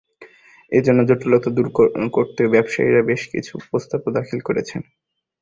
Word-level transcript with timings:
এ 0.71 0.79
জন্য 0.85 0.99
জটিলতা 1.09 1.49
দূর 1.57 1.67
করতে 2.15 2.41
ব্যবসায়ীরা 2.53 3.01
বেশ 3.09 3.21
কিছু 3.33 3.53
প্রস্তাবও 3.65 4.09
দাখিল 4.17 4.39
করেছেন। 4.47 4.81